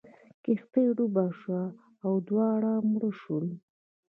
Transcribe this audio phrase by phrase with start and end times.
[0.43, 1.63] کښتۍ ډوبه شوه
[2.05, 3.45] او دواړه مړه شول.